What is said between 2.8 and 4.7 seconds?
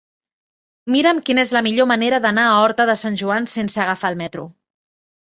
de Sant Joan sense agafar el metro.